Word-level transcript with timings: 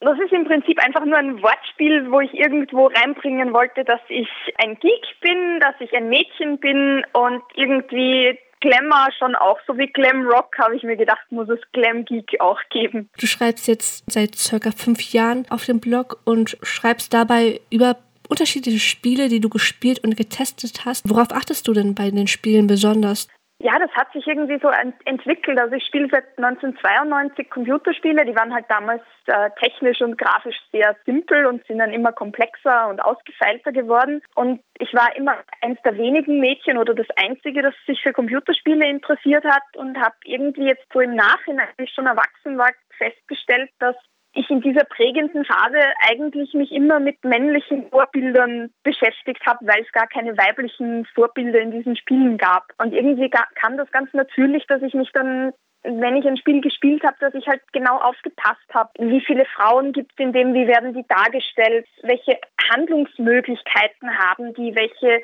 Das 0.00 0.18
ist 0.18 0.32
im 0.32 0.44
Prinzip 0.44 0.82
einfach 0.82 1.04
nur 1.04 1.18
ein 1.18 1.42
Wortspiel, 1.42 2.10
wo 2.10 2.20
ich 2.20 2.32
irgendwo 2.32 2.86
reinbringen 2.86 3.52
wollte, 3.52 3.84
dass 3.84 4.00
ich 4.08 4.28
ein 4.56 4.78
Geek 4.80 5.20
bin, 5.20 5.60
dass 5.60 5.74
ich 5.78 5.94
ein 5.94 6.08
Mädchen 6.08 6.58
bin 6.58 7.04
und 7.12 7.42
irgendwie 7.54 8.38
Glamour 8.60 9.08
schon 9.18 9.34
auch, 9.34 9.58
so 9.66 9.76
wie 9.76 9.86
Glam 9.88 10.26
Rock, 10.26 10.56
habe 10.58 10.76
ich 10.76 10.82
mir 10.82 10.96
gedacht, 10.96 11.30
muss 11.30 11.48
es 11.48 11.60
Glam 11.72 12.04
Geek 12.04 12.40
auch 12.40 12.60
geben. 12.70 13.10
Du 13.18 13.26
schreibst 13.26 13.68
jetzt 13.68 14.10
seit 14.10 14.36
circa 14.36 14.70
fünf 14.70 15.12
Jahren 15.12 15.46
auf 15.50 15.64
dem 15.64 15.80
Blog 15.80 16.20
und 16.24 16.56
schreibst 16.62 17.12
dabei 17.12 17.60
über 17.70 17.96
unterschiedliche 18.28 18.78
Spiele, 18.78 19.28
die 19.28 19.40
du 19.40 19.48
gespielt 19.48 20.02
und 20.04 20.16
getestet 20.16 20.84
hast. 20.84 21.08
Worauf 21.10 21.32
achtest 21.32 21.66
du 21.68 21.72
denn 21.72 21.94
bei 21.94 22.10
den 22.10 22.26
Spielen 22.26 22.66
besonders? 22.66 23.28
Ja, 23.62 23.78
das 23.78 23.90
hat 23.90 24.10
sich 24.14 24.26
irgendwie 24.26 24.58
so 24.58 24.70
entwickelt. 25.04 25.60
Also 25.60 25.74
ich 25.74 25.84
spiele 25.84 26.08
seit 26.10 26.24
1992 26.38 27.50
Computerspiele. 27.50 28.24
Die 28.24 28.34
waren 28.34 28.54
halt 28.54 28.64
damals 28.70 29.02
äh, 29.26 29.50
technisch 29.60 30.00
und 30.00 30.16
grafisch 30.16 30.56
sehr 30.72 30.96
simpel 31.04 31.44
und 31.44 31.66
sind 31.66 31.78
dann 31.78 31.92
immer 31.92 32.12
komplexer 32.12 32.88
und 32.88 33.00
ausgefeilter 33.00 33.72
geworden. 33.72 34.22
Und 34.34 34.62
ich 34.78 34.94
war 34.94 35.14
immer 35.14 35.36
eines 35.60 35.76
der 35.82 35.98
wenigen 35.98 36.40
Mädchen 36.40 36.78
oder 36.78 36.94
das 36.94 37.06
einzige, 37.16 37.60
das 37.60 37.74
sich 37.86 38.02
für 38.02 38.14
Computerspiele 38.14 38.88
interessiert 38.88 39.44
hat 39.44 39.76
und 39.76 39.98
habe 40.00 40.14
irgendwie 40.24 40.64
jetzt 40.64 40.90
so 40.90 41.00
im 41.00 41.14
Nachhinein, 41.14 41.68
als 41.76 41.90
ich 41.90 41.94
schon 41.94 42.06
erwachsen 42.06 42.56
war, 42.56 42.70
festgestellt, 42.96 43.70
dass 43.78 43.96
ich 44.32 44.48
in 44.48 44.60
dieser 44.60 44.84
prägenden 44.84 45.44
Phase 45.44 45.80
eigentlich 46.08 46.54
mich 46.54 46.70
immer 46.70 47.00
mit 47.00 47.22
männlichen 47.24 47.88
Vorbildern 47.90 48.70
beschäftigt 48.82 49.44
habe, 49.46 49.66
weil 49.66 49.82
es 49.82 49.92
gar 49.92 50.06
keine 50.06 50.36
weiblichen 50.38 51.04
Vorbilder 51.14 51.60
in 51.60 51.72
diesen 51.72 51.96
Spielen 51.96 52.38
gab. 52.38 52.72
Und 52.78 52.92
irgendwie 52.92 53.30
kam 53.30 53.76
das 53.76 53.90
ganz 53.90 54.12
natürlich, 54.12 54.66
dass 54.66 54.82
ich 54.82 54.94
mich 54.94 55.10
dann 55.12 55.52
wenn 55.82 56.16
ich 56.16 56.26
ein 56.26 56.36
Spiel 56.36 56.60
gespielt 56.60 57.02
habe, 57.04 57.16
dass 57.20 57.34
ich 57.34 57.46
halt 57.46 57.62
genau 57.72 57.96
aufgepasst 57.98 58.68
habe, 58.74 58.90
wie 58.98 59.20
viele 59.20 59.44
Frauen 59.46 59.92
gibt 59.92 60.12
es 60.12 60.18
in 60.18 60.32
dem, 60.32 60.52
wie 60.54 60.66
werden 60.66 60.92
die 60.92 61.06
dargestellt, 61.08 61.86
welche 62.02 62.38
Handlungsmöglichkeiten 62.70 64.16
haben 64.18 64.54
die, 64.54 64.74
welche 64.74 65.22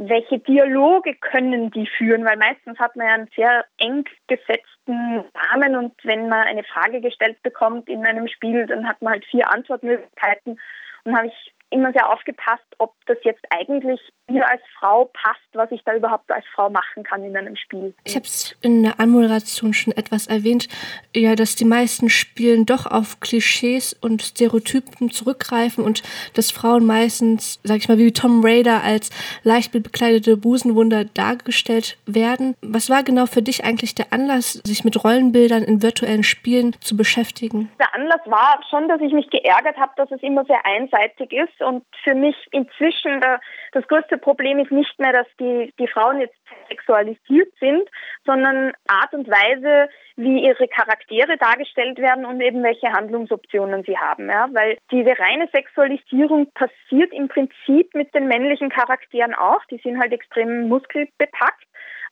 welche 0.00 0.38
Dialoge 0.38 1.14
können 1.14 1.72
die 1.72 1.86
führen, 1.86 2.24
weil 2.24 2.36
meistens 2.36 2.78
hat 2.78 2.94
man 2.94 3.08
ja 3.08 3.14
einen 3.14 3.30
sehr 3.34 3.64
eng 3.78 4.04
gesetzten 4.28 5.24
Rahmen 5.34 5.74
und 5.74 5.92
wenn 6.04 6.28
man 6.28 6.46
eine 6.46 6.62
Frage 6.62 7.00
gestellt 7.00 7.42
bekommt 7.42 7.88
in 7.88 8.06
einem 8.06 8.28
Spiel, 8.28 8.66
dann 8.66 8.88
hat 8.88 9.02
man 9.02 9.14
halt 9.14 9.24
vier 9.24 9.50
Antwortmöglichkeiten. 9.50 10.60
Und 11.04 11.16
habe 11.16 11.28
ich 11.28 11.54
immer 11.70 11.92
sehr 11.92 12.10
aufgepasst, 12.10 12.64
ob 12.78 12.94
das 13.06 13.18
jetzt 13.24 13.44
eigentlich 13.50 14.00
mir 14.28 14.46
als 14.48 14.62
Frau 14.78 15.06
passt, 15.06 15.40
was 15.52 15.70
ich 15.70 15.82
da 15.84 15.94
überhaupt 15.94 16.30
als 16.30 16.44
Frau 16.54 16.70
machen 16.70 17.02
kann 17.02 17.24
in 17.24 17.36
einem 17.36 17.56
Spiel. 17.56 17.94
Ich 18.04 18.14
habe 18.14 18.24
es 18.24 18.56
in 18.62 18.82
der 18.82 19.00
Anmoderation 19.00 19.72
schon 19.74 19.92
etwas 19.94 20.26
erwähnt, 20.26 20.68
ja, 21.14 21.34
dass 21.34 21.56
die 21.56 21.64
meisten 21.64 22.10
Spielen 22.10 22.66
doch 22.66 22.86
auf 22.86 23.20
Klischees 23.20 23.94
und 23.94 24.22
Stereotypen 24.22 25.10
zurückgreifen 25.10 25.84
und 25.84 26.02
dass 26.34 26.50
Frauen 26.50 26.86
meistens, 26.86 27.60
sag 27.64 27.78
ich 27.78 27.88
mal, 27.88 27.98
wie 27.98 28.12
Tom 28.12 28.44
Raider 28.44 28.82
als 28.82 29.10
leicht 29.42 29.72
bekleidete 29.72 30.36
Busenwunder 30.36 31.04
dargestellt 31.04 31.98
werden. 32.06 32.54
Was 32.60 32.90
war 32.90 33.02
genau 33.02 33.26
für 33.26 33.42
dich 33.42 33.64
eigentlich 33.64 33.94
der 33.94 34.12
Anlass, 34.12 34.54
sich 34.64 34.84
mit 34.84 35.02
Rollenbildern 35.02 35.64
in 35.64 35.82
virtuellen 35.82 36.22
Spielen 36.22 36.74
zu 36.80 36.96
beschäftigen? 36.96 37.70
Der 37.78 37.94
Anlass 37.94 38.20
war 38.26 38.60
schon, 38.70 38.88
dass 38.88 39.00
ich 39.00 39.12
mich 39.12 39.28
geärgert 39.30 39.76
habe, 39.76 39.92
dass 39.96 40.10
es 40.10 40.22
immer 40.22 40.44
sehr 40.44 40.64
einseitig 40.64 41.32
ist 41.32 41.57
und 41.62 41.84
für 42.04 42.14
mich 42.14 42.36
inzwischen 42.50 43.20
der, 43.20 43.40
das 43.72 43.86
größte 43.88 44.18
Problem 44.18 44.58
ist 44.58 44.70
nicht 44.70 44.98
mehr, 44.98 45.12
dass 45.12 45.26
die, 45.38 45.72
die 45.78 45.88
Frauen 45.88 46.20
jetzt 46.20 46.36
sexualisiert 46.68 47.52
sind, 47.60 47.88
sondern 48.24 48.72
Art 48.86 49.12
und 49.12 49.28
Weise, 49.28 49.90
wie 50.16 50.44
ihre 50.44 50.66
Charaktere 50.68 51.36
dargestellt 51.36 51.98
werden 51.98 52.24
und 52.24 52.40
eben 52.40 52.62
welche 52.62 52.92
Handlungsoptionen 52.92 53.84
sie 53.84 53.96
haben. 53.96 54.28
Ja? 54.28 54.48
Weil 54.52 54.78
diese 54.90 55.18
reine 55.18 55.48
Sexualisierung 55.52 56.50
passiert 56.52 57.12
im 57.12 57.28
Prinzip 57.28 57.94
mit 57.94 58.14
den 58.14 58.26
männlichen 58.26 58.68
Charakteren 58.68 59.34
auch. 59.34 59.64
Die 59.70 59.78
sind 59.78 60.00
halt 60.00 60.12
extrem 60.12 60.68
muskelbepackt 60.68 61.67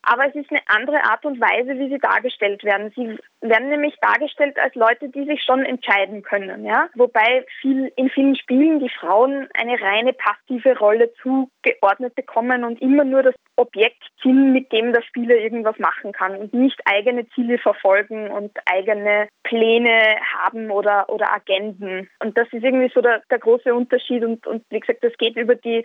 aber 0.07 0.29
es 0.29 0.35
ist 0.37 0.51
eine 0.51 0.61
andere 0.67 1.03
Art 1.05 1.25
und 1.27 1.41
Weise, 1.41 1.79
wie 1.79 1.89
sie 1.89 1.99
dargestellt 1.99 2.63
werden. 2.63 2.93
Sie 2.95 3.19
werden 3.41 3.69
nämlich 3.69 3.97
dargestellt 4.01 4.57
als 4.59 4.75
Leute, 4.77 5.09
die 5.09 5.25
sich 5.25 5.43
schon 5.43 5.65
entscheiden 5.65 6.23
können, 6.23 6.65
ja. 6.65 6.89
Wobei 6.95 7.45
viel, 7.61 7.93
in 7.97 8.09
vielen 8.09 8.37
Spielen 8.37 8.79
die 8.79 8.89
Frauen 8.89 9.49
eine 9.55 9.81
reine 9.81 10.13
passive 10.13 10.79
Rolle 10.79 11.13
zugeordnet 11.23 12.15
bekommen 12.15 12.65
und 12.65 12.81
immer 12.81 13.05
nur 13.05 13.25
das 13.25 13.35
Objekt 13.57 14.03
sind, 14.23 14.53
mit 14.53 14.73
dem 14.73 14.93
der 14.93 15.03
Spieler 15.03 15.37
irgendwas 15.37 15.79
machen 15.79 16.13
kann 16.13 16.37
und 16.37 16.55
nicht 16.55 16.81
eigene 16.85 17.29
Ziele 17.31 17.59
verfolgen 17.59 18.31
und 18.31 18.53
eigene 18.67 19.29
Pläne 19.43 20.17
haben 20.39 20.71
oder, 20.71 21.09
oder 21.09 21.33
Agenden. 21.33 22.09
Und 22.23 22.37
das 22.37 22.49
ist 22.53 22.65
irgendwie 22.65 22.91
so 22.95 23.01
der, 23.01 23.23
der 23.31 23.39
große 23.39 23.75
Unterschied 23.75 24.25
und, 24.25 24.47
und 24.47 24.65
wie 24.71 24.81
gesagt, 24.81 25.03
das 25.03 25.17
geht 25.19 25.37
über 25.37 25.55
die, 25.55 25.85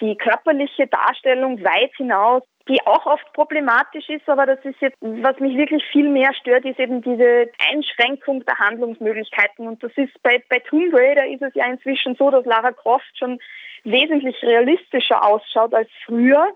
die 0.00 0.16
körperliche 0.16 0.86
Darstellung 0.86 1.62
weit 1.62 1.94
hinaus 1.96 2.42
die 2.68 2.80
auch 2.86 3.04
oft 3.06 3.32
problematisch 3.32 4.08
ist, 4.08 4.28
aber 4.28 4.46
das 4.46 4.64
ist 4.64 4.80
jetzt, 4.80 4.96
was 5.00 5.38
mich 5.40 5.56
wirklich 5.56 5.82
viel 5.90 6.08
mehr 6.08 6.32
stört, 6.34 6.64
ist 6.64 6.78
eben 6.78 7.02
diese 7.02 7.50
Einschränkung 7.68 8.44
der 8.44 8.58
Handlungsmöglichkeiten. 8.58 9.66
Und 9.66 9.82
das 9.82 9.90
ist 9.96 10.12
bei, 10.22 10.42
bei 10.48 10.60
Tomb 10.60 10.94
Raider 10.94 11.26
ist 11.26 11.42
es 11.42 11.54
ja 11.54 11.66
inzwischen 11.66 12.14
so, 12.14 12.30
dass 12.30 12.44
Lara 12.44 12.70
Croft 12.72 13.10
schon 13.18 13.40
wesentlich 13.82 14.40
realistischer 14.42 15.24
ausschaut 15.24 15.74
als 15.74 15.88
früher. 16.04 16.46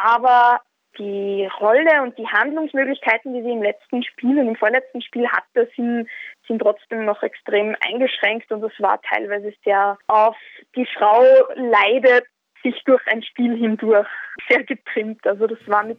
Aber 0.00 0.60
die 0.96 1.48
Rolle 1.60 2.02
und 2.02 2.16
die 2.18 2.26
Handlungsmöglichkeiten, 2.26 3.34
die 3.34 3.42
sie 3.42 3.52
im 3.52 3.62
letzten 3.62 4.02
Spiel 4.02 4.38
und 4.38 4.48
im 4.48 4.56
vorletzten 4.56 5.02
Spiel 5.02 5.28
hatte, 5.28 5.68
sind, 5.76 6.08
sind 6.46 6.60
trotzdem 6.60 7.04
noch 7.04 7.22
extrem 7.22 7.76
eingeschränkt 7.80 8.50
und 8.50 8.62
es 8.64 8.72
war 8.78 9.00
teilweise 9.02 9.52
sehr 9.64 9.98
auf 10.06 10.36
die 10.76 10.86
Frau 10.96 11.22
leidet 11.54 12.26
sich 12.62 12.82
durch 12.84 13.02
ein 13.06 13.22
Spiel 13.22 13.56
hindurch 13.56 14.08
sehr 14.48 14.64
getrimmt. 14.64 15.26
Also 15.26 15.46
das 15.46 15.58
war 15.66 15.84
mit, 15.84 15.98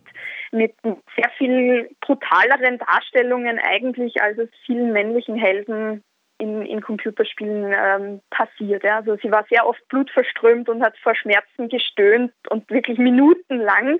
mit 0.51 0.73
sehr 0.83 1.29
viel 1.37 1.89
brutaleren 2.01 2.79
Darstellungen 2.79 3.59
eigentlich, 3.59 4.21
als 4.21 4.37
es 4.37 4.49
vielen 4.65 4.91
männlichen 4.91 5.35
Helden 5.35 6.03
in, 6.39 6.65
in 6.65 6.81
Computerspielen 6.81 7.73
ähm, 7.75 8.21
passiert. 8.29 8.83
Ja. 8.83 8.97
Also 8.97 9.17
sie 9.21 9.31
war 9.31 9.45
sehr 9.49 9.67
oft 9.67 9.85
blutverströmt 9.89 10.69
und 10.69 10.81
hat 10.81 10.97
vor 10.97 11.13
Schmerzen 11.13 11.69
gestöhnt 11.69 12.31
und 12.49 12.69
wirklich 12.69 12.97
minutenlang. 12.97 13.99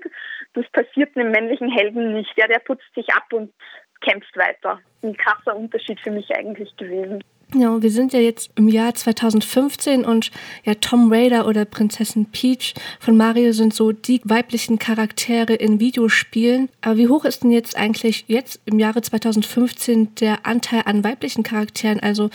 Das 0.54 0.68
passiert 0.70 1.16
einem 1.16 1.30
männlichen 1.30 1.70
Helden 1.70 2.14
nicht. 2.14 2.32
Ja, 2.36 2.48
der 2.48 2.58
putzt 2.58 2.92
sich 2.94 3.12
ab 3.14 3.32
und 3.32 3.52
kämpft 4.00 4.36
weiter. 4.36 4.80
Ein 5.02 5.16
krasser 5.16 5.54
Unterschied 5.54 6.00
für 6.00 6.10
mich 6.10 6.34
eigentlich 6.34 6.74
gewesen. 6.76 7.22
Ja, 7.52 7.82
wir 7.82 7.90
sind 7.90 8.12
ja 8.12 8.20
jetzt 8.20 8.50
im 8.54 8.68
Jahr 8.68 8.94
2015 8.94 10.04
und 10.04 10.30
ja, 10.64 10.74
Tom 10.74 11.12
Raider 11.12 11.48
oder 11.48 11.64
Prinzessin 11.64 12.26
Peach 12.26 12.74
von 13.00 13.16
Mario 13.16 13.52
sind 13.52 13.74
so 13.74 13.90
die 13.90 14.20
weiblichen 14.22 14.78
Charaktere 14.78 15.54
in 15.54 15.80
Videospielen. 15.80 16.68
Aber 16.80 16.96
wie 16.96 17.08
hoch 17.08 17.24
ist 17.24 17.42
denn 17.42 17.50
jetzt 17.50 17.76
eigentlich 17.76 18.26
jetzt 18.28 18.60
im 18.66 18.78
Jahre 18.78 19.02
2015 19.02 20.14
der 20.14 20.46
Anteil 20.46 20.82
an 20.84 21.02
weiblichen 21.02 21.42
Charakteren? 21.42 21.98
Also, 21.98 22.30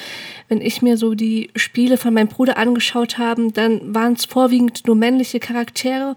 wenn 0.49 0.59
ich 0.59 0.81
mir 0.81 0.97
so 0.97 1.13
die 1.13 1.49
Spiele 1.55 1.95
von 1.95 2.13
meinem 2.13 2.27
Bruder 2.27 2.57
angeschaut 2.57 3.17
habe, 3.17 3.53
dann 3.53 3.95
waren 3.95 4.13
es 4.13 4.25
vorwiegend 4.25 4.85
nur 4.85 4.97
männliche 4.97 5.39
Charaktere 5.39 6.15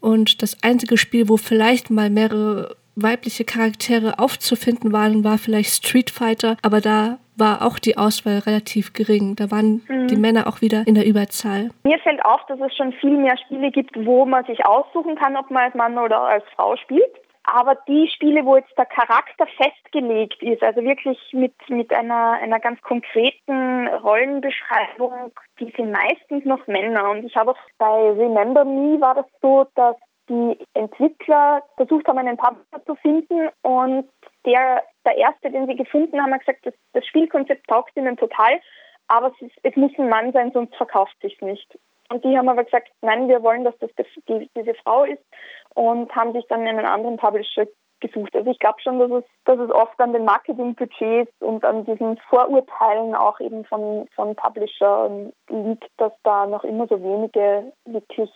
und 0.00 0.42
das 0.42 0.62
einzige 0.62 0.96
Spiel, 0.96 1.28
wo 1.28 1.36
vielleicht 1.36 1.90
mal 1.90 2.08
mehrere 2.08 2.76
weibliche 3.02 3.44
Charaktere 3.44 4.18
aufzufinden 4.18 4.92
waren, 4.92 5.24
war 5.24 5.38
vielleicht 5.38 5.70
Street 5.70 6.10
Fighter, 6.10 6.56
aber 6.62 6.80
da 6.80 7.18
war 7.36 7.62
auch 7.64 7.78
die 7.78 7.96
Auswahl 7.96 8.38
relativ 8.38 8.92
gering. 8.92 9.36
Da 9.36 9.50
waren 9.50 9.82
mhm. 9.88 10.08
die 10.08 10.16
Männer 10.16 10.46
auch 10.48 10.60
wieder 10.60 10.86
in 10.86 10.94
der 10.94 11.06
Überzahl. 11.06 11.70
Mir 11.84 11.98
fällt 12.00 12.24
auf, 12.24 12.44
dass 12.46 12.58
es 12.60 12.76
schon 12.76 12.92
viel 12.94 13.16
mehr 13.16 13.36
Spiele 13.38 13.70
gibt, 13.70 13.94
wo 14.04 14.26
man 14.26 14.44
sich 14.44 14.66
aussuchen 14.66 15.14
kann, 15.16 15.36
ob 15.36 15.50
man 15.50 15.64
als 15.64 15.74
Mann 15.74 15.96
oder 15.98 16.20
als 16.20 16.44
Frau 16.56 16.76
spielt. 16.76 17.10
Aber 17.50 17.76
die 17.88 18.08
Spiele, 18.08 18.44
wo 18.44 18.56
jetzt 18.56 18.76
der 18.76 18.84
Charakter 18.84 19.46
festgelegt 19.46 20.42
ist, 20.42 20.62
also 20.62 20.82
wirklich 20.82 21.18
mit, 21.32 21.54
mit 21.68 21.90
einer, 21.94 22.32
einer 22.42 22.60
ganz 22.60 22.82
konkreten 22.82 23.88
Rollenbeschreibung, 23.88 25.32
die 25.58 25.72
sind 25.74 25.90
meistens 25.90 26.44
noch 26.44 26.66
Männer. 26.66 27.08
Und 27.10 27.24
ich 27.24 27.34
habe 27.36 27.52
auch 27.52 27.58
bei 27.78 28.10
Remember 28.10 28.66
Me 28.66 29.00
war 29.00 29.14
das 29.14 29.24
so, 29.40 29.66
dass 29.76 29.96
die 30.28 30.58
Entwickler 30.74 31.62
versucht 31.76 32.06
haben, 32.06 32.18
einen 32.18 32.36
Partner 32.36 32.84
zu 32.84 32.94
finden 32.96 33.48
und 33.62 34.08
der, 34.44 34.82
der 35.04 35.16
erste, 35.16 35.50
den 35.50 35.66
sie 35.66 35.76
gefunden 35.76 36.20
haben, 36.20 36.32
hat 36.32 36.40
gesagt, 36.40 36.66
das, 36.66 36.74
das 36.92 37.06
Spielkonzept 37.06 37.66
taugt 37.66 37.96
ihnen 37.96 38.16
total, 38.16 38.60
aber 39.08 39.28
es, 39.28 39.46
ist, 39.46 39.56
es 39.62 39.76
muss 39.76 39.92
ein 39.98 40.08
Mann 40.08 40.32
sein, 40.32 40.52
sonst 40.52 40.74
verkauft 40.76 41.16
sich 41.20 41.40
nicht. 41.40 41.78
Und 42.10 42.24
die 42.24 42.36
haben 42.38 42.48
aber 42.48 42.64
gesagt, 42.64 42.88
nein, 43.02 43.28
wir 43.28 43.42
wollen, 43.42 43.64
dass 43.64 43.78
das 43.78 43.90
die, 44.28 44.48
diese 44.56 44.74
Frau 44.82 45.04
ist 45.04 45.22
und 45.74 46.14
haben 46.14 46.32
sich 46.32 46.46
dann 46.48 46.66
einen 46.66 46.86
anderen 46.86 47.16
Publisher 47.18 47.66
gesucht. 48.00 48.34
Also 48.34 48.50
ich 48.50 48.58
glaube 48.58 48.80
schon, 48.80 48.98
dass 48.98 49.10
es, 49.10 49.24
dass 49.44 49.58
es 49.58 49.70
oft 49.70 49.98
an 50.00 50.12
den 50.12 50.24
Marketingbudgets 50.24 51.32
und 51.40 51.64
an 51.64 51.84
diesen 51.84 52.16
Vorurteilen 52.28 53.14
auch 53.14 53.40
eben 53.40 53.64
von, 53.64 54.08
von 54.14 54.34
Publishern 54.36 55.32
liegt, 55.48 55.90
dass 55.96 56.12
da 56.22 56.46
noch 56.46 56.64
immer 56.64 56.86
so 56.86 57.02
wenige 57.02 57.72
wirklich 57.84 58.30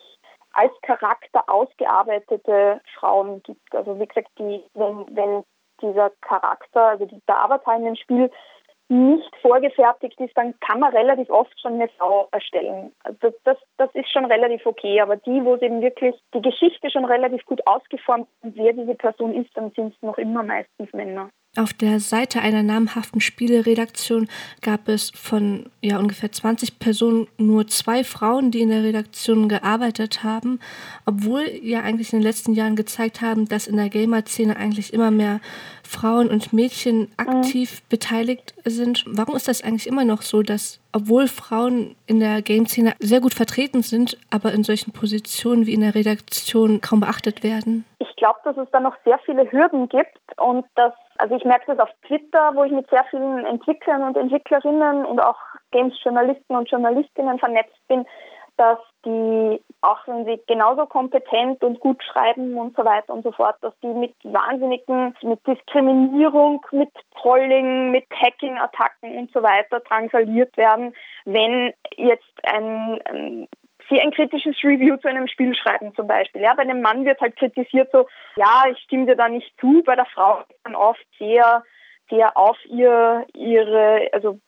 als 0.52 0.72
Charakter 0.82 1.48
ausgearbeitete 1.48 2.80
Frauen 2.98 3.42
gibt. 3.42 3.74
Also 3.74 3.98
wie 3.98 4.06
gesagt, 4.06 4.30
die, 4.38 4.62
wenn, 4.74 5.06
wenn 5.16 5.44
dieser 5.80 6.10
Charakter, 6.20 6.88
also 6.88 7.06
der 7.06 7.38
Avatar 7.38 7.76
in 7.76 7.84
dem 7.84 7.96
Spiel 7.96 8.30
nicht 8.88 9.34
vorgefertigt 9.40 10.20
ist, 10.20 10.36
dann 10.36 10.54
kann 10.60 10.80
man 10.80 10.94
relativ 10.94 11.30
oft 11.30 11.58
schon 11.60 11.74
eine 11.74 11.88
Frau 11.88 12.28
erstellen. 12.30 12.92
Also 13.04 13.34
das, 13.44 13.56
das 13.78 13.88
ist 13.94 14.10
schon 14.10 14.26
relativ 14.26 14.66
okay. 14.66 15.00
Aber 15.00 15.16
die, 15.16 15.42
wo 15.44 15.54
es 15.54 15.62
eben 15.62 15.80
wirklich 15.80 16.14
die 16.34 16.42
Geschichte 16.42 16.90
schon 16.90 17.06
relativ 17.06 17.44
gut 17.46 17.66
ausgeformt 17.66 18.28
ist, 18.42 18.56
wer 18.56 18.72
diese 18.74 18.94
Person 18.94 19.34
ist, 19.34 19.56
dann 19.56 19.70
sind 19.70 19.94
es 19.94 20.02
noch 20.02 20.18
immer 20.18 20.42
meistens 20.42 20.92
Männer. 20.92 21.30
Auf 21.54 21.74
der 21.74 22.00
Seite 22.00 22.40
einer 22.40 22.62
namhaften 22.62 23.20
Spieleredaktion 23.20 24.26
gab 24.62 24.88
es 24.88 25.10
von 25.14 25.66
ja, 25.82 25.98
ungefähr 25.98 26.32
20 26.32 26.78
Personen 26.78 27.26
nur 27.36 27.66
zwei 27.66 28.04
Frauen, 28.04 28.50
die 28.50 28.62
in 28.62 28.70
der 28.70 28.82
Redaktion 28.82 29.50
gearbeitet 29.50 30.22
haben, 30.22 30.60
obwohl 31.04 31.42
ja 31.62 31.82
eigentlich 31.82 32.14
in 32.14 32.20
den 32.20 32.24
letzten 32.24 32.54
Jahren 32.54 32.74
gezeigt 32.74 33.20
haben, 33.20 33.48
dass 33.48 33.66
in 33.66 33.76
der 33.76 33.90
Gamer-Szene 33.90 34.56
eigentlich 34.56 34.94
immer 34.94 35.10
mehr 35.10 35.42
Frauen 35.82 36.30
und 36.30 36.54
Mädchen 36.54 37.08
aktiv 37.18 37.82
mhm. 37.82 37.86
beteiligt 37.90 38.54
sind. 38.64 39.04
Warum 39.06 39.36
ist 39.36 39.46
das 39.46 39.62
eigentlich 39.62 39.86
immer 39.86 40.06
noch 40.06 40.22
so, 40.22 40.42
dass 40.42 40.80
obwohl 40.92 41.28
Frauen 41.28 41.96
in 42.06 42.20
der 42.20 42.40
Game-Szene 42.40 42.94
sehr 42.98 43.20
gut 43.20 43.34
vertreten 43.34 43.82
sind, 43.82 44.16
aber 44.30 44.52
in 44.52 44.64
solchen 44.64 44.92
Positionen 44.92 45.66
wie 45.66 45.74
in 45.74 45.82
der 45.82 45.94
Redaktion 45.94 46.80
kaum 46.80 47.00
beachtet 47.00 47.42
werden? 47.42 47.84
Glaube, 48.22 48.38
dass 48.44 48.56
es 48.56 48.70
da 48.70 48.78
noch 48.78 48.94
sehr 49.04 49.18
viele 49.24 49.50
Hürden 49.50 49.88
gibt 49.88 50.16
und 50.38 50.64
dass 50.76 50.92
also 51.18 51.34
ich 51.34 51.44
merke 51.44 51.74
das 51.74 51.80
auf 51.80 51.90
Twitter, 52.06 52.52
wo 52.54 52.62
ich 52.62 52.70
mit 52.70 52.88
sehr 52.88 53.02
vielen 53.10 53.44
Entwicklern 53.44 54.04
und 54.04 54.16
Entwicklerinnen 54.16 55.04
und 55.04 55.18
auch 55.18 55.38
Games-Journalisten 55.72 56.54
und 56.54 56.70
Journalistinnen 56.70 57.40
vernetzt 57.40 57.76
bin, 57.88 58.06
dass 58.56 58.78
die, 59.04 59.60
auch 59.80 60.06
wenn 60.06 60.24
sie 60.24 60.40
genauso 60.46 60.86
kompetent 60.86 61.64
und 61.64 61.80
gut 61.80 62.00
schreiben 62.04 62.56
und 62.58 62.76
so 62.76 62.84
weiter 62.84 63.12
und 63.12 63.24
so 63.24 63.32
fort, 63.32 63.56
dass 63.60 63.74
die 63.82 63.88
mit 63.88 64.14
wahnsinnigen, 64.22 65.16
mit 65.22 65.44
Diskriminierung, 65.44 66.64
mit 66.70 66.90
Trolling, 67.20 67.90
mit 67.90 68.04
Hacking-Attacken 68.08 69.18
und 69.18 69.32
so 69.32 69.42
weiter 69.42 69.80
drangsaliert 69.80 70.56
werden, 70.56 70.94
wenn 71.24 71.74
jetzt 71.96 72.32
ein, 72.44 73.00
ein 73.06 73.48
sie 73.92 74.00
ein 74.00 74.10
kritisches 74.10 74.56
Review 74.64 74.96
zu 74.96 75.08
einem 75.08 75.28
Spiel 75.28 75.54
schreiben 75.54 75.94
zum 75.94 76.06
Beispiel. 76.06 76.42
Ja, 76.42 76.54
bei 76.54 76.62
einem 76.62 76.80
Mann 76.80 77.04
wird 77.04 77.20
halt 77.20 77.36
kritisiert 77.36 77.90
so, 77.92 78.08
ja, 78.36 78.64
ich 78.70 78.78
stimme 78.78 79.06
dir 79.06 79.16
da 79.16 79.28
nicht 79.28 79.52
zu. 79.60 79.82
Bei 79.84 79.94
der 79.94 80.06
Frau 80.06 80.40
ist 80.40 80.58
dann 80.64 80.74
oft 80.74 81.04
sehr, 81.18 81.62
sehr 82.08 82.36
auf 82.36 82.56
ihr, 82.64 83.26
ihre, 83.34 84.08
also 84.12 84.38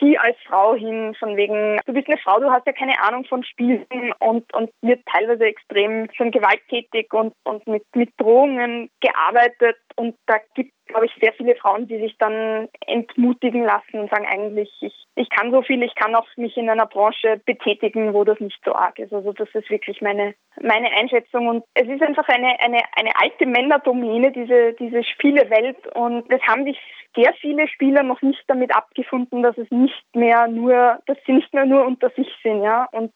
sie 0.00 0.18
als 0.18 0.36
Frau 0.46 0.74
hin, 0.74 1.14
von 1.18 1.36
wegen, 1.36 1.80
du 1.86 1.92
bist 1.92 2.08
eine 2.08 2.18
Frau, 2.18 2.40
du 2.40 2.50
hast 2.50 2.66
ja 2.66 2.72
keine 2.72 3.00
Ahnung 3.02 3.24
von 3.24 3.44
Spielen 3.44 4.12
und, 4.18 4.52
und 4.54 4.70
wird 4.80 5.04
teilweise 5.06 5.44
extrem 5.44 6.08
schon 6.12 6.30
gewalttätig 6.30 7.12
und, 7.12 7.34
und 7.44 7.66
mit, 7.66 7.84
mit 7.94 8.10
Drohungen 8.18 8.90
gearbeitet. 9.00 9.76
Und 9.96 10.16
da 10.26 10.38
gibt 10.54 10.72
glaube 10.92 11.06
ich, 11.06 11.14
sehr 11.20 11.32
viele 11.32 11.56
Frauen, 11.56 11.88
die 11.88 11.98
sich 11.98 12.16
dann 12.18 12.68
entmutigen 12.86 13.64
lassen 13.64 13.98
und 14.00 14.10
sagen, 14.10 14.26
eigentlich, 14.26 14.70
ich, 14.80 14.94
ich 15.16 15.28
kann 15.30 15.50
so 15.50 15.62
viel, 15.62 15.82
ich 15.82 15.94
kann 15.94 16.14
auch 16.14 16.26
mich 16.36 16.56
in 16.56 16.70
einer 16.70 16.86
Branche 16.86 17.40
betätigen, 17.44 18.14
wo 18.14 18.24
das 18.24 18.38
nicht 18.40 18.60
so 18.64 18.74
arg 18.74 18.98
ist. 18.98 19.12
Also 19.12 19.32
das 19.32 19.48
ist 19.54 19.68
wirklich 19.70 20.00
meine, 20.00 20.34
meine 20.60 20.90
Einschätzung. 20.92 21.48
Und 21.48 21.64
es 21.74 21.88
ist 21.88 22.02
einfach 22.02 22.28
eine, 22.28 22.60
eine, 22.60 22.80
eine 22.96 23.10
alte 23.20 23.46
Männerdomäne, 23.46 24.32
diese, 24.32 24.74
diese 24.74 25.02
Spielewelt. 25.02 25.86
Und 25.94 26.30
es 26.30 26.42
haben 26.42 26.64
sich 26.64 26.78
sehr 27.14 27.32
viele 27.40 27.68
Spieler 27.68 28.02
noch 28.02 28.22
nicht 28.22 28.42
damit 28.46 28.74
abgefunden, 28.74 29.42
dass 29.42 29.56
es 29.58 29.70
nicht 29.70 30.04
mehr 30.14 30.48
nur, 30.48 30.98
dass 31.06 31.18
sie 31.26 31.32
nicht 31.32 31.52
mehr 31.52 31.66
nur 31.66 31.84
unter 31.84 32.10
sich 32.10 32.28
sind, 32.42 32.62
ja. 32.62 32.88
Und, 32.92 33.12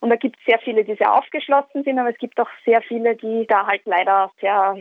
und 0.00 0.10
da 0.10 0.16
gibt 0.16 0.36
es 0.38 0.44
sehr 0.46 0.58
viele, 0.58 0.84
die 0.84 0.94
sehr 0.94 1.12
aufgeschlossen 1.12 1.84
sind, 1.84 1.98
aber 1.98 2.10
es 2.10 2.18
gibt 2.18 2.40
auch 2.40 2.48
sehr 2.64 2.82
viele, 2.82 3.14
die 3.16 3.46
da 3.46 3.66
halt 3.66 3.82
leider 3.84 4.30
sehr 4.40 4.76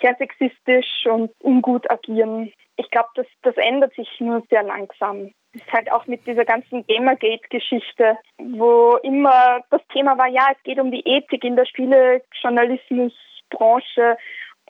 sehr 0.00 0.16
sexistisch 0.16 1.06
und 1.06 1.30
ungut 1.42 1.90
agieren. 1.90 2.52
Ich 2.76 2.90
glaube, 2.90 3.08
das, 3.14 3.26
das 3.42 3.56
ändert 3.56 3.94
sich 3.94 4.08
nur 4.20 4.42
sehr 4.50 4.62
langsam. 4.62 5.32
Das 5.52 5.62
ist 5.62 5.72
halt 5.72 5.90
auch 5.92 6.06
mit 6.06 6.26
dieser 6.26 6.44
ganzen 6.44 6.86
Gamergate-Geschichte, 6.86 8.18
wo 8.38 8.96
immer 9.02 9.64
das 9.70 9.80
Thema 9.92 10.16
war, 10.16 10.28
ja, 10.28 10.46
es 10.56 10.62
geht 10.62 10.78
um 10.78 10.92
die 10.92 11.06
Ethik 11.06 11.44
in 11.44 11.56
der 11.56 11.66
Spielejournalismusbranche 11.66 14.16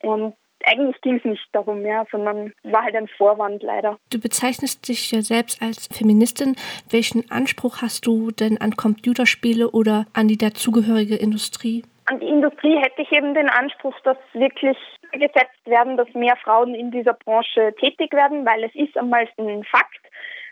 und 0.02 0.34
eigentlich 0.64 1.00
ging 1.00 1.16
es 1.16 1.24
nicht 1.24 1.46
darum, 1.52 1.84
ja, 1.84 2.04
sondern 2.10 2.52
war 2.62 2.82
halt 2.82 2.96
ein 2.96 3.08
Vorwand 3.08 3.62
leider. 3.62 3.98
Du 4.10 4.20
bezeichnest 4.20 4.88
dich 4.88 5.10
ja 5.10 5.22
selbst 5.22 5.62
als 5.62 5.86
Feministin. 5.86 6.56
Welchen 6.90 7.30
Anspruch 7.30 7.82
hast 7.82 8.06
du 8.06 8.30
denn 8.30 8.60
an 8.60 8.76
Computerspiele 8.76 9.70
oder 9.70 10.06
an 10.12 10.28
die 10.28 10.38
dazugehörige 10.38 11.16
Industrie? 11.16 11.82
An 12.10 12.18
die 12.18 12.26
Industrie 12.26 12.76
hätte 12.76 13.02
ich 13.02 13.12
eben 13.12 13.34
den 13.34 13.48
Anspruch, 13.48 13.94
dass 14.00 14.16
wirklich 14.32 14.76
gesetzt 15.12 15.64
werden, 15.64 15.96
dass 15.96 16.12
mehr 16.12 16.34
Frauen 16.42 16.74
in 16.74 16.90
dieser 16.90 17.14
Branche 17.14 17.72
tätig 17.78 18.12
werden, 18.12 18.44
weil 18.44 18.64
es 18.64 18.74
ist 18.74 18.98
einmal 18.98 19.28
ein 19.38 19.62
Fakt, 19.62 20.00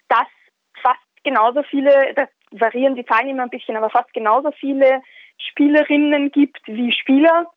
dass 0.07 0.29
fast 0.81 1.01
genauso 1.25 1.65
viele, 1.65 2.15
da 2.15 2.29
variieren 2.53 2.95
die 2.95 3.05
Zahlen 3.05 3.31
immer 3.31 3.43
ein 3.43 3.51
bisschen, 3.51 3.77
aber 3.77 3.91
fast 3.91 4.13
genauso 4.15 4.53
viele 4.53 5.03
Spielerinnen 5.51 6.31
gibt 6.31 6.61
wie 6.67 6.93
Spieler. 6.93 7.51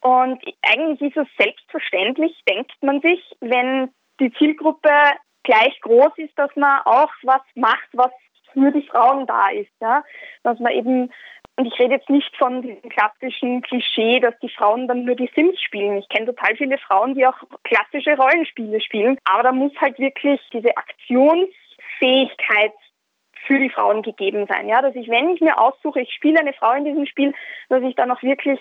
Und 0.00 0.42
eigentlich 0.62 1.14
ist 1.14 1.18
es 1.18 1.28
selbstverständlich, 1.36 2.42
denkt 2.48 2.72
man 2.80 3.02
sich, 3.02 3.20
wenn 3.40 3.90
die 4.20 4.32
Zielgruppe 4.38 4.88
gleich 5.42 5.78
groß 5.82 6.16
ist, 6.16 6.38
dass 6.38 6.56
man 6.56 6.80
auch 6.86 7.12
was 7.24 7.42
macht, 7.56 7.88
was 7.92 8.10
für 8.54 8.70
die 8.70 8.86
Frauen 8.88 9.26
da 9.26 9.50
ist. 9.50 9.72
Ja? 9.82 10.02
Dass 10.44 10.58
man 10.60 10.72
eben 10.72 11.12
und 11.56 11.66
ich 11.66 11.78
rede 11.78 11.94
jetzt 11.94 12.10
nicht 12.10 12.36
von 12.36 12.62
diesem 12.62 12.88
klassischen 12.90 13.62
Klischee, 13.62 14.18
dass 14.18 14.36
die 14.40 14.48
Frauen 14.48 14.88
dann 14.88 15.04
nur 15.04 15.14
die 15.14 15.30
Sims 15.34 15.60
spielen. 15.60 15.98
Ich 15.98 16.08
kenne 16.08 16.26
total 16.26 16.56
viele 16.56 16.78
Frauen, 16.78 17.14
die 17.14 17.24
auch 17.26 17.36
klassische 17.62 18.16
Rollenspiele 18.16 18.80
spielen. 18.80 19.18
Aber 19.24 19.44
da 19.44 19.52
muss 19.52 19.72
halt 19.80 19.96
wirklich 20.00 20.40
diese 20.52 20.76
Aktionsfähigkeit 20.76 22.72
für 23.46 23.60
die 23.60 23.70
Frauen 23.70 24.02
gegeben 24.02 24.46
sein. 24.48 24.68
Ja, 24.68 24.82
dass 24.82 24.96
ich, 24.96 25.08
wenn 25.08 25.30
ich 25.30 25.40
mir 25.40 25.56
aussuche, 25.58 26.00
ich 26.00 26.12
spiele 26.12 26.40
eine 26.40 26.54
Frau 26.54 26.72
in 26.72 26.86
diesem 26.86 27.06
Spiel, 27.06 27.32
dass 27.68 27.84
ich 27.84 27.94
dann 27.94 28.10
auch 28.10 28.22
wirklich 28.22 28.58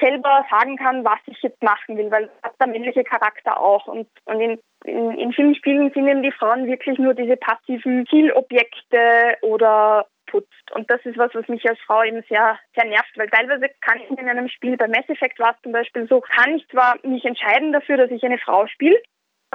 selber 0.00 0.46
sagen 0.50 0.76
kann, 0.76 1.04
was 1.04 1.18
ich 1.26 1.42
jetzt 1.42 1.62
machen 1.62 1.96
will, 1.96 2.10
weil 2.10 2.26
das 2.26 2.42
hat 2.44 2.60
der 2.60 2.68
männliche 2.68 3.02
Charakter 3.04 3.60
auch. 3.60 3.86
Und, 3.88 4.06
und 4.26 4.40
in, 4.40 4.58
in, 4.84 5.10
in 5.18 5.32
vielen 5.32 5.54
Spielen 5.56 5.90
sind 5.92 6.06
eben 6.06 6.22
die 6.22 6.32
Frauen 6.32 6.66
wirklich 6.66 6.98
nur 6.98 7.14
diese 7.14 7.36
passiven 7.36 8.06
Zielobjekte 8.06 9.38
oder 9.42 10.06
putzt. 10.26 10.72
Und 10.72 10.90
das 10.90 11.04
ist 11.04 11.18
was, 11.18 11.34
was 11.34 11.48
mich 11.48 11.68
als 11.68 11.78
Frau 11.80 12.02
eben 12.02 12.22
sehr, 12.28 12.58
sehr 12.74 12.84
nervt, 12.84 13.16
weil 13.16 13.28
teilweise 13.28 13.68
kann 13.80 14.00
ich 14.00 14.10
in 14.10 14.28
einem 14.28 14.48
Spiel, 14.48 14.76
bei 14.76 14.88
Mass 14.88 15.08
Effect 15.08 15.38
war 15.38 15.54
es 15.54 15.62
zum 15.62 15.72
Beispiel 15.72 16.06
so, 16.08 16.20
kann 16.20 16.56
ich 16.56 16.68
zwar 16.68 16.96
mich 17.02 17.24
entscheiden 17.24 17.72
dafür, 17.72 17.96
dass 17.96 18.10
ich 18.10 18.22
eine 18.24 18.38
Frau 18.38 18.66
spiele, 18.66 19.00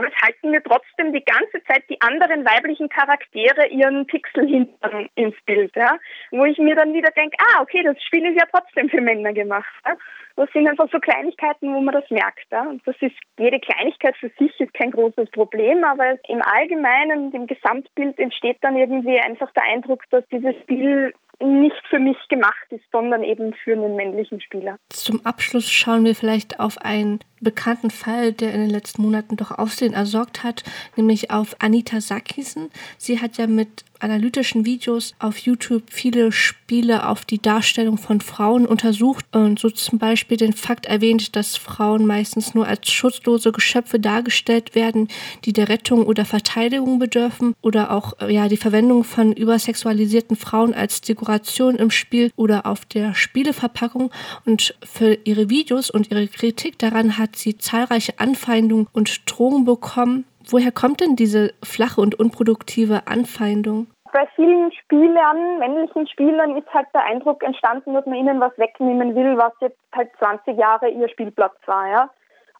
aber 0.01 0.09
es 0.09 0.21
halten 0.21 0.49
mir 0.49 0.63
trotzdem 0.63 1.13
die 1.13 1.23
ganze 1.23 1.63
Zeit 1.65 1.83
die 1.89 2.01
anderen 2.01 2.43
weiblichen 2.43 2.89
Charaktere 2.89 3.67
ihren 3.67 4.07
Pixel 4.07 4.47
hinten 4.47 5.09
ins 5.15 5.35
Bild, 5.45 5.75
ja? 5.75 5.99
wo 6.31 6.45
ich 6.45 6.57
mir 6.57 6.75
dann 6.75 6.93
wieder 6.93 7.11
denke, 7.11 7.37
ah, 7.39 7.61
okay, 7.61 7.83
das 7.83 8.01
Spiel 8.03 8.25
ist 8.25 8.39
ja 8.39 8.47
trotzdem 8.51 8.89
für 8.89 9.01
Männer 9.01 9.33
gemacht. 9.33 9.71
Ja? 9.85 9.95
Das 10.37 10.49
sind 10.53 10.67
einfach 10.67 10.87
so 10.91 10.99
Kleinigkeiten, 10.99 11.73
wo 11.73 11.81
man 11.81 11.93
das 11.93 12.09
merkt. 12.09 12.51
Ja? 12.51 12.63
Und 12.63 12.81
das 12.87 12.95
ist, 13.01 13.15
jede 13.37 13.59
Kleinigkeit 13.59 14.17
für 14.17 14.31
sich 14.39 14.59
ist 14.59 14.73
kein 14.73 14.91
großes 14.91 15.29
Problem, 15.31 15.83
aber 15.83 16.17
im 16.27 16.41
Allgemeinen, 16.41 17.31
im 17.31 17.45
Gesamtbild 17.45 18.17
entsteht 18.17 18.57
dann 18.61 18.77
irgendwie 18.77 19.19
einfach 19.19 19.51
der 19.51 19.63
Eindruck, 19.65 20.03
dass 20.09 20.27
dieses 20.29 20.55
Spiel 20.63 21.13
nicht 21.41 21.81
für 21.89 21.99
mich 21.99 22.17
gemacht 22.29 22.67
ist, 22.69 22.83
sondern 22.91 23.23
eben 23.23 23.53
für 23.63 23.73
einen 23.73 23.95
männlichen 23.95 24.41
Spieler. 24.41 24.77
Zum 24.89 25.25
Abschluss 25.25 25.69
schauen 25.69 26.05
wir 26.05 26.15
vielleicht 26.15 26.59
auf 26.59 26.77
einen 26.79 27.19
bekannten 27.39 27.89
Fall, 27.89 28.33
der 28.33 28.53
in 28.53 28.61
den 28.61 28.69
letzten 28.69 29.01
Monaten 29.01 29.37
doch 29.37 29.51
Aufsehen 29.51 29.93
ersorgt 29.93 30.43
hat, 30.43 30.63
nämlich 30.95 31.31
auf 31.31 31.55
Anita 31.59 32.01
Sakisen. 32.01 32.69
Sie 32.97 33.19
hat 33.19 33.37
ja 33.37 33.47
mit 33.47 33.83
analytischen 34.01 34.65
Videos 34.65 35.13
auf 35.19 35.37
YouTube 35.37 35.83
viele 35.87 36.31
Spiele 36.31 37.07
auf 37.07 37.25
die 37.25 37.41
Darstellung 37.41 37.97
von 37.97 38.21
Frauen 38.21 38.65
untersucht 38.65 39.25
und 39.31 39.59
so 39.59 39.69
zum 39.69 39.99
Beispiel 39.99 40.37
den 40.37 40.53
Fakt 40.53 40.85
erwähnt, 40.85 41.35
dass 41.35 41.57
Frauen 41.57 42.05
meistens 42.05 42.53
nur 42.53 42.67
als 42.67 42.91
schutzlose 42.91 43.51
Geschöpfe 43.51 43.99
dargestellt 43.99 44.75
werden, 44.75 45.07
die 45.45 45.53
der 45.53 45.69
Rettung 45.69 46.05
oder 46.05 46.25
Verteidigung 46.25 46.99
bedürfen 46.99 47.55
oder 47.61 47.91
auch 47.91 48.13
ja 48.27 48.47
die 48.47 48.57
Verwendung 48.57 49.03
von 49.03 49.33
übersexualisierten 49.33 50.35
Frauen 50.35 50.73
als 50.73 51.01
Dekoration 51.01 51.75
im 51.75 51.91
Spiel 51.91 52.31
oder 52.35 52.65
auf 52.65 52.85
der 52.85 53.13
Spieleverpackung 53.13 54.11
und 54.45 54.75
für 54.83 55.17
ihre 55.23 55.49
Videos 55.49 55.89
und 55.89 56.11
ihre 56.11 56.27
Kritik 56.27 56.79
daran 56.79 57.17
hat 57.17 57.35
sie 57.35 57.57
zahlreiche 57.57 58.19
Anfeindungen 58.19 58.87
und 58.93 59.21
Drohungen 59.25 59.65
bekommen 59.65 60.25
Woher 60.47 60.71
kommt 60.71 61.01
denn 61.01 61.15
diese 61.15 61.53
flache 61.63 62.01
und 62.01 62.15
unproduktive 62.15 63.07
Anfeindung? 63.07 63.87
Bei 64.11 64.27
vielen 64.35 64.71
Spielern, 64.73 65.59
männlichen 65.59 66.07
Spielern, 66.07 66.57
ist 66.57 66.73
halt 66.73 66.87
der 66.93 67.05
Eindruck 67.05 67.43
entstanden, 67.43 67.93
dass 67.93 68.05
man 68.05 68.15
ihnen 68.15 68.39
was 68.39 68.57
wegnehmen 68.57 69.15
will, 69.15 69.37
was 69.37 69.53
jetzt 69.61 69.79
halt 69.93 70.11
20 70.17 70.57
Jahre 70.57 70.89
ihr 70.89 71.09
Spielplatz 71.09 71.55
war, 71.65 71.87
ja. 71.87 72.09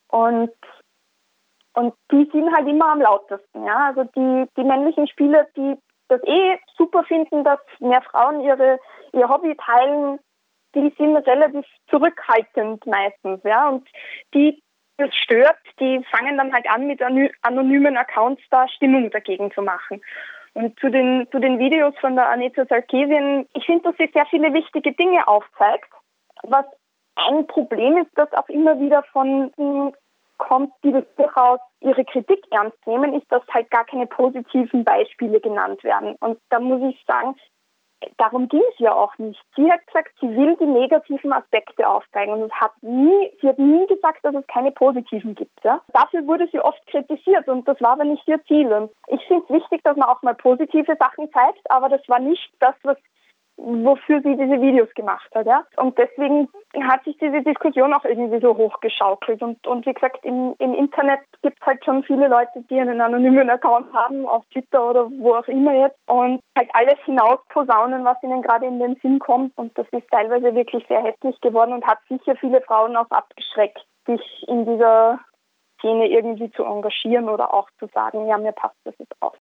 Und, 0.08 0.52
und 1.74 1.94
die 2.12 2.30
sind 2.32 2.54
halt 2.54 2.68
immer 2.68 2.92
am 2.92 3.02
lautesten, 3.02 3.66
ja. 3.66 3.88
Also 3.88 4.04
die, 4.16 4.46
die 4.58 4.64
männlichen 4.64 5.08
Spieler, 5.08 5.46
die 5.56 5.78
das 6.08 6.22
eh 6.26 6.58
super 6.78 7.04
finden, 7.04 7.44
dass 7.44 7.60
mehr 7.80 8.02
Frauen 8.02 8.42
ihre, 8.42 8.80
ihr 9.14 9.30
Hobby 9.30 9.56
teilen, 9.56 10.20
die 10.76 10.94
sind 10.98 11.16
relativ 11.18 11.66
zurückhaltend 11.90 12.86
meistens, 12.86 13.42
ja. 13.44 13.70
Und 13.70 13.88
die 14.34 14.62
das 15.02 15.16
stört, 15.16 15.58
die 15.80 16.04
fangen 16.12 16.38
dann 16.38 16.54
halt 16.54 16.70
an, 16.70 16.88
mit 16.88 17.02
anonymen 17.42 17.98
Accounts 17.98 18.42
da 18.52 18.68
Stimmung 18.68 19.10
dagegen 19.10 19.52
zu 19.52 19.62
machen. 19.62 20.02
Und 20.54 20.78
zu 20.80 20.90
den, 20.90 21.28
zu 21.32 21.40
den 21.40 21.60
Videos 21.60 21.94
von 22.00 22.16
der 22.16 22.30
Anita 22.30 22.66
Sarkeesian, 22.66 23.48
ich 23.54 23.66
finde, 23.66 23.84
dass 23.84 23.98
sie 23.98 24.10
sehr 24.14 24.26
viele 24.26 24.54
wichtige 24.54 24.92
Dinge 24.94 25.28
aufzeigt. 25.28 25.90
Was 26.44 26.66
ein 27.16 27.48
Problem 27.48 27.98
ist, 27.98 28.12
dass 28.16 28.32
auch 28.34 28.50
immer 28.50 28.80
wieder 28.80 29.04
von 29.12 29.52
kommt, 30.38 30.74
die 30.84 30.92
das 30.92 31.06
durchaus 31.16 31.60
ihre 31.82 32.04
Kritik 32.04 32.44
ernst 32.52 32.78
nehmen, 32.88 33.14
ist, 33.14 33.32
dass 33.32 33.44
halt 33.54 33.70
gar 33.70 33.86
keine 33.86 34.08
positiven 34.08 34.84
Beispiele 34.84 35.40
genannt 35.40 35.84
werden. 35.84 36.16
Und 36.20 36.40
da 36.50 36.60
muss 36.60 36.82
ich 36.82 37.04
sagen, 37.06 37.36
darum 38.18 38.48
ging 38.48 38.62
es 38.72 38.80
ja 38.80 38.94
auch 38.94 39.18
nicht. 39.18 39.40
Sie 39.56 39.72
hat 39.72 39.86
gesagt, 39.88 40.12
sie 40.20 40.36
will 40.36 40.56
die 40.58 40.66
negativen 40.66 41.34
Aspekte 41.34 41.88
aufzeigen 41.88 42.34
und 42.34 42.54
hat 42.54 42.72
nie, 42.82 43.32
sie 43.42 43.50
hat 43.50 43.60
nie 43.60 43.86
gesagt, 43.88 44.24
dass 44.24 44.36
es 44.36 44.46
keine 44.48 44.72
positiven 44.72 45.36
gibt. 45.36 45.64
Ja? 45.64 45.82
Dafür 45.94 46.26
wurde 46.28 46.48
sie 46.52 46.60
oft 46.60 46.86
kritisiert 46.88 47.48
und 47.48 47.68
das 47.68 47.80
war 47.82 47.92
aber 47.92 48.04
nicht 48.04 48.28
ihr 48.28 48.44
Ziel. 48.46 48.72
Und 48.72 48.92
ich 49.08 49.22
finde 49.28 49.44
es 49.46 49.50
wichtig, 49.50 49.84
dass 49.84 49.98
man 49.98 50.10
auch 50.10 50.22
mal 50.22 50.36
positive 50.36 50.96
Sachen 51.00 51.32
zeigt, 51.32 51.70
aber 51.70 51.90
das 51.90 52.02
war 52.08 52.20
nicht 52.20 52.52
das, 52.60 52.76
was 52.84 52.98
wofür 53.64 54.22
sie 54.22 54.36
diese 54.36 54.62
Videos 54.62 54.90
gemacht 54.96 55.30
hat. 55.36 55.46
Ja? 55.46 55.66
Und 55.78 55.98
deswegen 55.98 56.50
hat 56.84 57.04
sich 57.04 57.18
diese 57.18 57.42
Diskussion 57.42 57.94
auch 57.94 58.04
irgendwie 58.04 58.40
so 58.40 58.58
hochgeschaukelt. 58.58 59.42
Und, 59.42 59.66
und 59.68 59.86
wie 59.86 59.94
gesagt, 59.94 60.24
im, 60.24 60.56
im 60.60 60.74
Internet 60.74 61.20
gibt 61.42 61.58
es 61.62 61.66
halt 61.66 61.84
schon 61.86 62.04
viele 62.04 62.28
Leute, 62.28 62.64
die 62.70 62.80
einen 62.80 63.02
anonymen 63.02 63.50
Account 63.50 63.94
haben, 63.94 64.26
auf 64.26 64.46
Twitter 64.48 64.90
oder 64.90 65.10
wo 65.12 65.36
auch 65.36 65.48
immer 65.48 65.74
jetzt, 65.74 65.98
und 66.08 66.42
halt 66.58 66.70
alles 66.74 67.00
hinausposaunen, 67.06 68.04
was 68.04 68.22
ihnen 68.24 68.42
gerade 68.42 68.66
in 68.66 68.80
den 68.80 68.96
Sinn 69.02 69.20
kommt. 69.20 69.58
Und 69.58 69.78
das 69.78 69.88
ist 69.92 70.10
teilweise 70.10 70.56
wirklich 70.56 70.86
sehr 70.88 71.04
hässlich 71.04 71.40
geworden 71.42 71.74
und 71.74 71.86
hat 71.86 72.00
sicher 72.10 72.36
viele 72.36 72.62
Frauen 72.62 72.96
auch 72.96 73.10
abgeschreckt, 73.10 73.86
sich 74.08 74.22
in 74.48 74.66
dieser 74.66 75.20
Szene 75.80 76.08
irgendwie 76.08 76.52
zu 76.52 76.64
engagieren 76.64 77.30
oder 77.30 77.54
auch 77.54 77.70
zu 77.80 77.88
sagen, 77.94 78.28
ja, 78.28 78.38
mir 78.38 78.52
passt 78.52 78.78
das 78.84 78.96
jetzt 79.00 79.16
auch. 79.20 79.30